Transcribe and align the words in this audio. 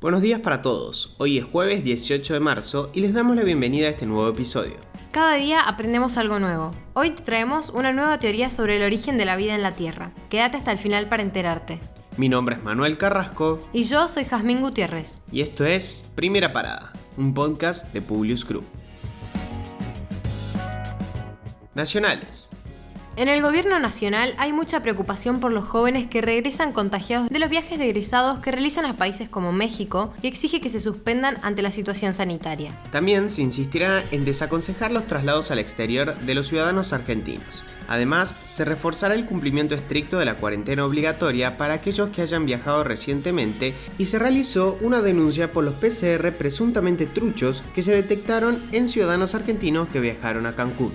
Buenos 0.00 0.22
días 0.22 0.40
para 0.40 0.62
todos. 0.62 1.14
Hoy 1.18 1.36
es 1.38 1.44
jueves 1.44 1.84
18 1.84 2.32
de 2.34 2.40
marzo 2.40 2.90
y 2.94 3.00
les 3.00 3.12
damos 3.12 3.36
la 3.36 3.42
bienvenida 3.42 3.86
a 3.86 3.90
este 3.90 4.06
nuevo 4.06 4.28
episodio. 4.28 4.76
Cada 5.12 5.34
día 5.34 5.60
aprendemos 5.60 6.16
algo 6.16 6.38
nuevo. 6.38 6.70
Hoy 6.94 7.10
te 7.10 7.22
traemos 7.22 7.68
una 7.70 7.92
nueva 7.92 8.16
teoría 8.18 8.48
sobre 8.48 8.76
el 8.78 8.82
origen 8.82 9.18
de 9.18 9.24
la 9.26 9.36
vida 9.36 9.54
en 9.54 9.62
la 9.62 9.72
Tierra. 9.72 10.12
Quédate 10.30 10.56
hasta 10.56 10.72
el 10.72 10.78
final 10.78 11.06
para 11.08 11.22
enterarte. 11.22 11.80
Mi 12.16 12.28
nombre 12.28 12.56
es 12.56 12.62
Manuel 12.62 12.96
Carrasco 12.98 13.60
Y 13.72 13.84
yo 13.84 14.08
soy 14.08 14.24
Jazmín 14.24 14.60
Gutiérrez. 14.60 15.20
y 15.30 15.42
esto 15.42 15.64
es 15.64 16.10
Primera 16.14 16.52
Parada, 16.52 16.92
un 17.16 17.34
podcast 17.34 17.92
de 17.92 18.00
Publius 18.00 18.46
Group. 18.46 18.64
Nacionales. 21.74 22.50
En 23.16 23.28
el 23.28 23.42
gobierno 23.42 23.78
nacional 23.80 24.34
hay 24.38 24.52
mucha 24.52 24.80
preocupación 24.82 25.40
por 25.40 25.52
los 25.52 25.64
jóvenes 25.64 26.06
que 26.06 26.20
regresan 26.20 26.72
contagiados 26.72 27.28
de 27.28 27.38
los 27.38 27.50
viajes 27.50 27.78
de 27.78 27.90
que 28.42 28.50
realizan 28.50 28.86
a 28.86 28.94
países 28.94 29.28
como 29.28 29.52
México 29.52 30.14
y 30.22 30.28
exige 30.28 30.60
que 30.60 30.70
se 30.70 30.80
suspendan 30.80 31.36
ante 31.42 31.60
la 31.60 31.70
situación 31.70 32.14
sanitaria. 32.14 32.72
También 32.90 33.28
se 33.28 33.42
insistirá 33.42 34.02
en 34.10 34.24
desaconsejar 34.24 34.92
los 34.92 35.06
traslados 35.06 35.50
al 35.50 35.58
exterior 35.58 36.16
de 36.20 36.34
los 36.34 36.48
ciudadanos 36.48 36.92
argentinos. 36.92 37.64
Además, 37.88 38.36
se 38.48 38.64
reforzará 38.64 39.14
el 39.14 39.26
cumplimiento 39.26 39.74
estricto 39.74 40.18
de 40.18 40.24
la 40.24 40.36
cuarentena 40.36 40.84
obligatoria 40.84 41.56
para 41.56 41.74
aquellos 41.74 42.10
que 42.10 42.22
hayan 42.22 42.46
viajado 42.46 42.84
recientemente 42.84 43.74
y 43.98 44.04
se 44.04 44.20
realizó 44.20 44.78
una 44.80 45.02
denuncia 45.02 45.52
por 45.52 45.64
los 45.64 45.74
PCR 45.74 46.30
presuntamente 46.38 47.06
truchos 47.06 47.64
que 47.74 47.82
se 47.82 47.92
detectaron 47.92 48.62
en 48.70 48.88
ciudadanos 48.88 49.34
argentinos 49.34 49.88
que 49.88 49.98
viajaron 49.98 50.46
a 50.46 50.54
Cancún. 50.54 50.92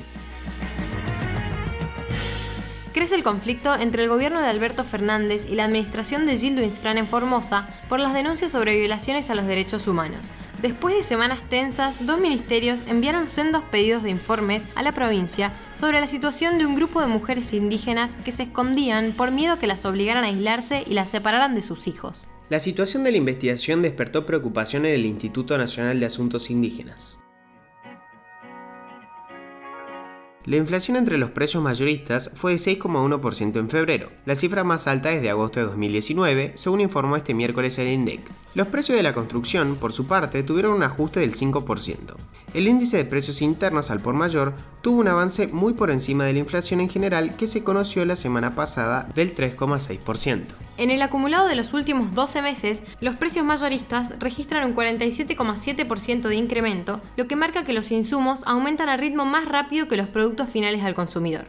Crece 2.95 3.15
el 3.15 3.23
conflicto 3.23 3.75
entre 3.75 4.03
el 4.03 4.09
gobierno 4.09 4.39
de 4.39 4.47
Alberto 4.47 4.85
Fernández 4.85 5.45
y 5.51 5.55
la 5.55 5.65
administración 5.65 6.25
de 6.25 6.37
Gildo 6.37 6.63
Insfrán 6.63 6.97
en 6.97 7.07
Formosa 7.07 7.67
por 7.89 7.99
las 7.99 8.13
denuncias 8.13 8.53
sobre 8.53 8.77
violaciones 8.77 9.29
a 9.29 9.35
los 9.35 9.45
derechos 9.47 9.89
humanos. 9.89 10.31
Después 10.61 10.95
de 10.95 11.03
semanas 11.03 11.43
tensas, 11.49 12.05
dos 12.05 12.21
ministerios 12.21 12.85
enviaron 12.87 13.27
sendos 13.27 13.63
pedidos 13.63 14.01
de 14.03 14.11
informes 14.11 14.65
a 14.75 14.81
la 14.81 14.93
provincia 14.93 15.51
sobre 15.73 15.99
la 15.99 16.07
situación 16.07 16.57
de 16.57 16.65
un 16.65 16.75
grupo 16.77 17.01
de 17.01 17.07
mujeres 17.07 17.51
indígenas 17.51 18.15
que 18.23 18.31
se 18.31 18.43
escondían 18.43 19.11
por 19.11 19.31
miedo 19.31 19.59
que 19.59 19.67
las 19.67 19.83
obligaran 19.83 20.23
a 20.23 20.27
aislarse 20.27 20.85
y 20.87 20.93
las 20.93 21.09
separaran 21.09 21.53
de 21.53 21.63
sus 21.63 21.89
hijos. 21.89 22.29
La 22.47 22.61
situación 22.61 23.03
de 23.03 23.11
la 23.11 23.17
investigación 23.17 23.81
despertó 23.81 24.25
preocupación 24.25 24.85
en 24.85 24.93
el 24.93 25.05
Instituto 25.05 25.57
Nacional 25.57 25.99
de 25.99 26.05
Asuntos 26.05 26.49
Indígenas. 26.49 27.24
La 30.45 30.57
inflación 30.57 30.95
entre 30.95 31.17
los 31.17 31.31
precios 31.31 31.63
mayoristas 31.63 32.31
fue 32.35 32.51
de 32.51 32.57
6,1% 32.57 33.57
en 33.57 33.67
febrero, 33.67 34.11
la 34.25 34.35
cifra 34.35 34.63
más 34.63 34.85
alta 34.85 35.09
desde 35.09 35.31
agosto 35.31 35.59
de 35.59 35.65
2019, 35.65 36.51
según 36.53 36.81
informó 36.81 37.15
este 37.15 37.33
miércoles 37.33 37.79
el 37.79 37.87
INDEC. 37.87 38.21
Los 38.55 38.67
precios 38.67 38.95
de 38.95 39.03
la 39.03 39.11
construcción, 39.11 39.75
por 39.75 39.91
su 39.91 40.07
parte, 40.07 40.41
tuvieron 40.41 40.71
un 40.75 40.83
ajuste 40.83 41.19
del 41.19 41.35
5%. 41.35 42.15
El 42.53 42.69
índice 42.69 42.95
de 42.95 43.03
precios 43.03 43.41
internos 43.41 43.91
al 43.91 43.99
por 43.99 44.15
mayor 44.15 44.53
tuvo 44.81 45.01
un 45.01 45.09
avance 45.09 45.47
muy 45.47 45.73
por 45.73 45.91
encima 45.91 46.23
de 46.23 46.31
la 46.31 46.39
inflación 46.39 46.79
en 46.79 46.87
general 46.87 47.35
que 47.35 47.47
se 47.47 47.65
conoció 47.65 48.05
la 48.05 48.15
semana 48.15 48.55
pasada 48.55 49.09
del 49.13 49.35
3,6%. 49.35 50.45
En 50.77 50.89
el 50.89 51.01
acumulado 51.01 51.49
de 51.49 51.57
los 51.57 51.73
últimos 51.73 52.15
12 52.15 52.41
meses, 52.41 52.83
los 53.01 53.15
precios 53.15 53.45
mayoristas 53.45 54.17
registran 54.19 54.69
un 54.69 54.73
47,7% 54.73 56.29
de 56.29 56.35
incremento, 56.35 57.01
lo 57.17 57.27
que 57.27 57.35
marca 57.35 57.65
que 57.65 57.73
los 57.73 57.91
insumos 57.91 58.43
aumentan 58.45 58.87
a 58.87 58.95
ritmo 58.95 59.25
más 59.25 59.49
rápido 59.49 59.89
que 59.89 59.97
los 59.97 60.07
productos 60.07 60.47
finales 60.47 60.81
al 60.85 60.95
consumidor. 60.95 61.47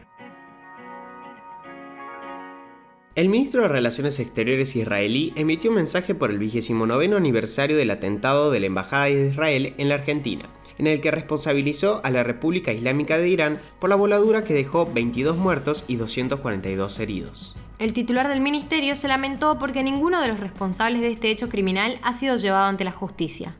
El 3.17 3.29
ministro 3.29 3.63
de 3.63 3.67
Relaciones 3.67 4.19
Exteriores 4.19 4.75
israelí 4.75 5.33
emitió 5.35 5.71
un 5.71 5.77
mensaje 5.77 6.13
por 6.13 6.29
el 6.29 6.37
29 6.37 7.15
aniversario 7.15 7.75
del 7.75 7.89
atentado 7.89 8.51
de 8.51 8.59
la 8.59 8.67
Embajada 8.67 9.05
de 9.05 9.29
Israel 9.29 9.73
en 9.79 9.89
la 9.89 9.95
Argentina, 9.95 10.45
en 10.77 10.85
el 10.85 11.01
que 11.01 11.09
responsabilizó 11.09 11.99
a 12.03 12.11
la 12.11 12.23
República 12.23 12.73
Islámica 12.73 13.17
de 13.17 13.27
Irán 13.27 13.57
por 13.79 13.89
la 13.89 13.95
voladura 13.95 14.43
que 14.43 14.53
dejó 14.53 14.85
22 14.85 15.35
muertos 15.35 15.83
y 15.87 15.95
242 15.95 16.99
heridos. 16.99 17.55
El 17.79 17.91
titular 17.91 18.27
del 18.27 18.39
ministerio 18.39 18.95
se 18.95 19.07
lamentó 19.07 19.57
porque 19.57 19.81
ninguno 19.81 20.21
de 20.21 20.27
los 20.27 20.39
responsables 20.39 21.01
de 21.01 21.09
este 21.09 21.31
hecho 21.31 21.49
criminal 21.49 21.97
ha 22.03 22.13
sido 22.13 22.35
llevado 22.35 22.67
ante 22.67 22.83
la 22.83 22.91
justicia. 22.91 23.55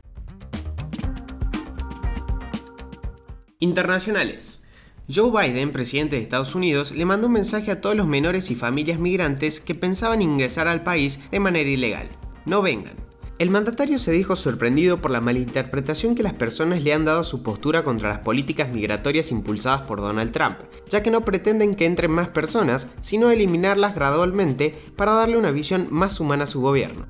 Internacionales. 3.58 4.67
Joe 5.10 5.30
Biden, 5.30 5.72
presidente 5.72 6.16
de 6.16 6.22
Estados 6.22 6.54
Unidos, 6.54 6.92
le 6.92 7.06
mandó 7.06 7.28
un 7.28 7.32
mensaje 7.32 7.70
a 7.70 7.80
todos 7.80 7.96
los 7.96 8.06
menores 8.06 8.50
y 8.50 8.54
familias 8.54 8.98
migrantes 8.98 9.58
que 9.58 9.74
pensaban 9.74 10.20
ingresar 10.20 10.68
al 10.68 10.82
país 10.82 11.30
de 11.30 11.40
manera 11.40 11.70
ilegal. 11.70 12.10
No 12.44 12.60
vengan. 12.60 12.92
El 13.38 13.48
mandatario 13.48 13.98
se 13.98 14.12
dijo 14.12 14.36
sorprendido 14.36 15.00
por 15.00 15.10
la 15.10 15.22
malinterpretación 15.22 16.14
que 16.14 16.22
las 16.22 16.34
personas 16.34 16.82
le 16.82 16.92
han 16.92 17.06
dado 17.06 17.20
a 17.20 17.24
su 17.24 17.42
postura 17.42 17.84
contra 17.84 18.10
las 18.10 18.18
políticas 18.18 18.68
migratorias 18.68 19.32
impulsadas 19.32 19.80
por 19.82 20.00
Donald 20.00 20.32
Trump, 20.32 20.58
ya 20.90 21.02
que 21.02 21.10
no 21.10 21.24
pretenden 21.24 21.74
que 21.74 21.86
entren 21.86 22.10
más 22.10 22.28
personas, 22.28 22.88
sino 23.00 23.30
eliminarlas 23.30 23.94
gradualmente 23.94 24.74
para 24.94 25.12
darle 25.12 25.38
una 25.38 25.52
visión 25.52 25.86
más 25.90 26.20
humana 26.20 26.44
a 26.44 26.48
su 26.48 26.60
gobierno. 26.60 27.06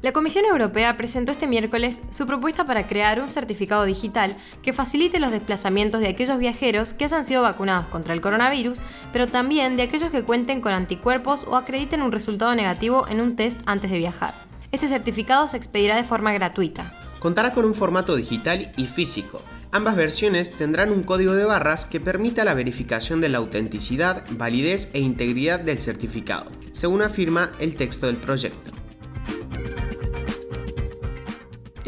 La 0.00 0.12
Comisión 0.12 0.44
Europea 0.44 0.96
presentó 0.96 1.32
este 1.32 1.48
miércoles 1.48 2.02
su 2.10 2.24
propuesta 2.24 2.64
para 2.64 2.86
crear 2.86 3.20
un 3.20 3.28
certificado 3.30 3.84
digital 3.84 4.36
que 4.62 4.72
facilite 4.72 5.18
los 5.18 5.32
desplazamientos 5.32 6.00
de 6.00 6.06
aquellos 6.06 6.38
viajeros 6.38 6.94
que 6.94 7.04
hayan 7.04 7.24
sido 7.24 7.42
vacunados 7.42 7.88
contra 7.88 8.14
el 8.14 8.20
coronavirus, 8.20 8.78
pero 9.12 9.26
también 9.26 9.76
de 9.76 9.82
aquellos 9.82 10.12
que 10.12 10.22
cuenten 10.22 10.60
con 10.60 10.72
anticuerpos 10.72 11.44
o 11.48 11.56
acrediten 11.56 12.02
un 12.02 12.12
resultado 12.12 12.54
negativo 12.54 13.08
en 13.08 13.20
un 13.20 13.34
test 13.34 13.60
antes 13.66 13.90
de 13.90 13.98
viajar. 13.98 14.34
Este 14.70 14.86
certificado 14.86 15.48
se 15.48 15.56
expedirá 15.56 15.96
de 15.96 16.04
forma 16.04 16.32
gratuita. 16.32 16.94
Contará 17.18 17.52
con 17.52 17.64
un 17.64 17.74
formato 17.74 18.14
digital 18.14 18.70
y 18.76 18.86
físico. 18.86 19.42
Ambas 19.72 19.96
versiones 19.96 20.52
tendrán 20.52 20.92
un 20.92 21.02
código 21.02 21.34
de 21.34 21.44
barras 21.44 21.86
que 21.86 21.98
permita 21.98 22.44
la 22.44 22.54
verificación 22.54 23.20
de 23.20 23.30
la 23.30 23.38
autenticidad, 23.38 24.24
validez 24.30 24.90
e 24.92 25.00
integridad 25.00 25.58
del 25.58 25.80
certificado, 25.80 26.52
según 26.70 27.02
afirma 27.02 27.50
el 27.58 27.74
texto 27.74 28.06
del 28.06 28.16
proyecto. 28.16 28.77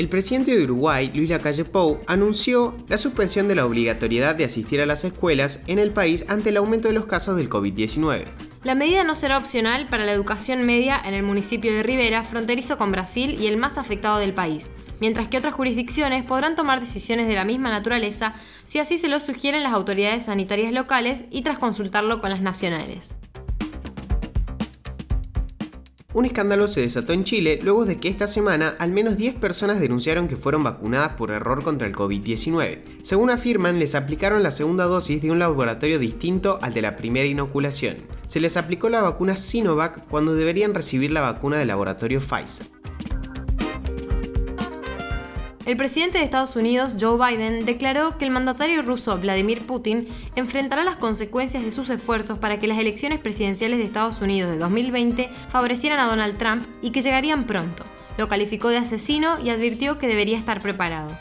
El 0.01 0.09
presidente 0.09 0.57
de 0.57 0.65
Uruguay, 0.65 1.13
Luis 1.15 1.29
Lacalle 1.29 1.67
Pou, 1.67 2.01
anunció 2.07 2.75
la 2.89 2.97
suspensión 2.97 3.49
de 3.49 3.55
la 3.55 3.67
obligatoriedad 3.67 4.35
de 4.35 4.47
asistir 4.47 4.81
a 4.81 4.87
las 4.87 5.05
escuelas 5.05 5.61
en 5.67 5.79
el 5.79 5.91
país 5.91 6.25
ante 6.29 6.49
el 6.49 6.57
aumento 6.57 6.89
de 6.89 6.95
los 6.95 7.05
casos 7.05 7.37
del 7.37 7.51
COVID-19. 7.51 8.25
La 8.65 8.75
medida 8.75 9.05
no 9.05 9.15
será 9.15 9.37
opcional 9.37 9.89
para 9.91 10.07
la 10.07 10.13
educación 10.13 10.65
media 10.65 10.99
en 11.05 11.13
el 11.13 11.23
municipio 11.23 11.71
de 11.75 11.83
Rivera, 11.83 12.25
fronterizo 12.25 12.79
con 12.79 12.93
Brasil 12.93 13.37
y 13.39 13.47
el 13.47 13.59
más 13.59 13.77
afectado 13.77 14.17
del 14.17 14.33
país, 14.33 14.71
mientras 15.01 15.29
que 15.29 15.37
otras 15.37 15.53
jurisdicciones 15.53 16.25
podrán 16.25 16.57
tomar 16.57 16.81
decisiones 16.81 17.29
de 17.29 17.35
la 17.35 17.45
misma 17.45 17.69
naturaleza 17.69 18.33
si 18.65 18.79
así 18.79 18.97
se 18.97 19.09
lo 19.09 19.21
sugieren 19.21 19.63
las 19.63 19.75
autoridades 19.75 20.25
sanitarias 20.25 20.73
locales 20.73 21.27
y 21.31 21.43
tras 21.43 21.59
consultarlo 21.59 22.23
con 22.23 22.31
las 22.31 22.41
nacionales. 22.41 23.17
Un 26.13 26.25
escándalo 26.25 26.67
se 26.67 26.81
desató 26.81 27.13
en 27.13 27.23
Chile 27.23 27.61
luego 27.63 27.85
de 27.85 27.97
que 27.97 28.09
esta 28.09 28.27
semana 28.27 28.75
al 28.81 28.91
menos 28.91 29.17
10 29.17 29.37
personas 29.37 29.79
denunciaron 29.79 30.27
que 30.27 30.37
fueron 30.37 30.65
vacunadas 30.65 31.13
por 31.15 31.31
error 31.31 31.63
contra 31.63 31.87
el 31.87 31.95
COVID-19. 31.95 32.81
Según 33.05 33.31
afirman, 33.31 33.79
les 33.79 33.95
aplicaron 33.95 34.43
la 34.43 34.51
segunda 34.51 34.87
dosis 34.87 35.23
de 35.23 35.31
un 35.31 35.39
laboratorio 35.39 36.01
distinto 36.01 36.59
al 36.63 36.75
de 36.75 36.83
la 36.83 36.97
primera 36.97 37.27
inoculación. 37.27 37.97
Se 38.27 38.41
les 38.41 38.57
aplicó 38.57 38.89
la 38.89 39.03
vacuna 39.03 39.37
Sinovac 39.37 40.05
cuando 40.09 40.35
deberían 40.35 40.75
recibir 40.75 41.13
la 41.13 41.21
vacuna 41.21 41.59
del 41.59 41.69
laboratorio 41.69 42.19
Pfizer. 42.21 42.80
El 45.71 45.77
presidente 45.77 46.19
de 46.19 46.25
Estados 46.25 46.57
Unidos, 46.57 46.97
Joe 47.01 47.17
Biden, 47.17 47.65
declaró 47.65 48.19
que 48.19 48.25
el 48.25 48.33
mandatario 48.33 48.83
ruso 48.83 49.17
Vladimir 49.21 49.65
Putin 49.65 50.09
enfrentará 50.35 50.83
las 50.83 50.97
consecuencias 50.97 51.65
de 51.65 51.71
sus 51.71 51.91
esfuerzos 51.91 52.41
para 52.41 52.59
que 52.59 52.67
las 52.67 52.81
elecciones 52.81 53.21
presidenciales 53.21 53.79
de 53.79 53.85
Estados 53.85 54.21
Unidos 54.21 54.51
de 54.51 54.59
2020 54.59 55.31
favorecieran 55.49 56.01
a 56.01 56.09
Donald 56.09 56.37
Trump 56.39 56.65
y 56.83 56.91
que 56.91 57.03
llegarían 57.03 57.47
pronto. 57.47 57.85
Lo 58.19 58.29
calificó 58.29 58.69
de 58.69 58.79
asesino 58.79 59.39
y 59.41 59.51
advirtió 59.51 59.97
que 59.97 60.09
debería 60.09 60.37
estar 60.37 60.61
preparado. 60.61 61.17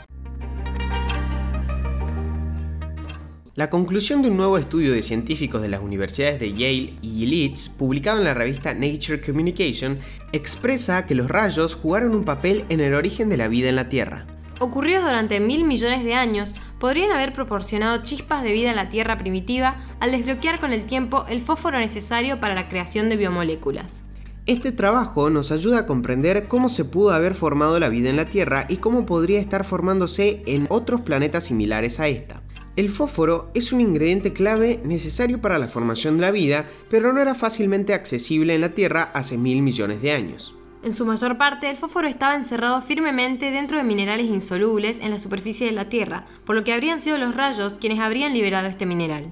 La 3.54 3.70
conclusión 3.70 4.20
de 4.20 4.30
un 4.30 4.36
nuevo 4.36 4.58
estudio 4.58 4.92
de 4.92 5.02
científicos 5.02 5.62
de 5.62 5.68
las 5.68 5.80
universidades 5.80 6.40
de 6.40 6.50
Yale 6.50 6.94
y 7.02 7.26
Leeds, 7.26 7.68
publicado 7.68 8.18
en 8.18 8.24
la 8.24 8.34
revista 8.34 8.74
Nature 8.74 9.20
Communication, 9.20 10.00
expresa 10.32 11.06
que 11.06 11.14
los 11.14 11.28
rayos 11.28 11.76
jugaron 11.76 12.16
un 12.16 12.24
papel 12.24 12.64
en 12.68 12.80
el 12.80 12.94
origen 12.94 13.28
de 13.28 13.36
la 13.36 13.46
vida 13.46 13.68
en 13.68 13.76
la 13.76 13.88
Tierra. 13.88 14.26
Ocurridos 14.62 15.04
durante 15.04 15.40
mil 15.40 15.64
millones 15.64 16.04
de 16.04 16.12
años, 16.12 16.54
podrían 16.78 17.12
haber 17.12 17.32
proporcionado 17.32 18.02
chispas 18.02 18.42
de 18.42 18.52
vida 18.52 18.68
en 18.68 18.76
la 18.76 18.90
Tierra 18.90 19.16
primitiva 19.16 19.76
al 20.00 20.10
desbloquear 20.12 20.60
con 20.60 20.74
el 20.74 20.84
tiempo 20.84 21.24
el 21.30 21.40
fósforo 21.40 21.78
necesario 21.78 22.40
para 22.40 22.54
la 22.54 22.68
creación 22.68 23.08
de 23.08 23.16
biomoléculas. 23.16 24.04
Este 24.44 24.70
trabajo 24.70 25.30
nos 25.30 25.50
ayuda 25.50 25.78
a 25.78 25.86
comprender 25.86 26.46
cómo 26.46 26.68
se 26.68 26.84
pudo 26.84 27.12
haber 27.12 27.32
formado 27.32 27.80
la 27.80 27.88
vida 27.88 28.10
en 28.10 28.16
la 28.16 28.26
Tierra 28.26 28.66
y 28.68 28.76
cómo 28.76 29.06
podría 29.06 29.40
estar 29.40 29.64
formándose 29.64 30.42
en 30.44 30.66
otros 30.68 31.00
planetas 31.00 31.44
similares 31.44 31.98
a 31.98 32.08
esta. 32.08 32.42
El 32.76 32.90
fósforo 32.90 33.50
es 33.54 33.72
un 33.72 33.80
ingrediente 33.80 34.34
clave 34.34 34.78
necesario 34.84 35.40
para 35.40 35.58
la 35.58 35.68
formación 35.68 36.16
de 36.16 36.20
la 36.20 36.32
vida, 36.32 36.66
pero 36.90 37.14
no 37.14 37.22
era 37.22 37.34
fácilmente 37.34 37.94
accesible 37.94 38.54
en 38.54 38.60
la 38.60 38.74
Tierra 38.74 39.04
hace 39.14 39.38
mil 39.38 39.62
millones 39.62 40.02
de 40.02 40.12
años. 40.12 40.54
En 40.82 40.94
su 40.94 41.04
mayor 41.04 41.36
parte, 41.36 41.68
el 41.68 41.76
fósforo 41.76 42.08
estaba 42.08 42.34
encerrado 42.34 42.80
firmemente 42.80 43.50
dentro 43.50 43.76
de 43.76 43.84
minerales 43.84 44.26
insolubles 44.26 45.00
en 45.00 45.10
la 45.10 45.18
superficie 45.18 45.66
de 45.66 45.72
la 45.72 45.90
Tierra, 45.90 46.24
por 46.46 46.56
lo 46.56 46.64
que 46.64 46.72
habrían 46.72 47.02
sido 47.02 47.18
los 47.18 47.34
rayos 47.34 47.74
quienes 47.74 48.00
habrían 48.00 48.32
liberado 48.32 48.66
este 48.66 48.86
mineral. 48.86 49.30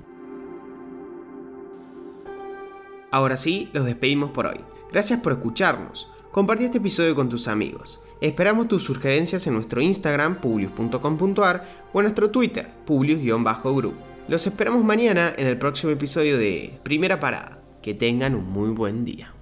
Ahora 3.10 3.38
sí, 3.38 3.70
los 3.72 3.86
despedimos 3.86 4.30
por 4.30 4.46
hoy. 4.46 4.60
Gracias 4.92 5.20
por 5.20 5.32
escucharnos. 5.32 6.08
Compartí 6.30 6.64
este 6.64 6.78
episodio 6.78 7.14
con 7.14 7.30
tus 7.30 7.48
amigos. 7.48 8.02
Esperamos 8.20 8.68
tus 8.68 8.82
sugerencias 8.82 9.46
en 9.46 9.54
nuestro 9.54 9.80
Instagram, 9.80 10.36
publius.com.ar 10.36 11.66
o 11.94 12.00
en 12.00 12.04
nuestro 12.04 12.30
Twitter, 12.30 12.70
publius-group. 12.84 13.94
Los 14.28 14.46
esperamos 14.46 14.84
mañana 14.84 15.32
en 15.34 15.46
el 15.46 15.56
próximo 15.56 15.92
episodio 15.92 16.36
de 16.36 16.78
Primera 16.82 17.18
Parada. 17.18 17.62
Que 17.82 17.94
tengan 17.94 18.34
un 18.34 18.50
muy 18.50 18.68
buen 18.68 19.06
día. 19.06 19.32